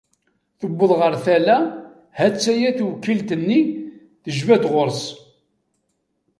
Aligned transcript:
Tuweḍ 0.59 0.91
ɣer 0.99 1.13
tala, 1.25 1.57
ha-tt-aya 2.19 2.69
tewkilt-nni 2.77 3.61
tejba-d 4.23 4.63
ɣur-s 4.73 5.03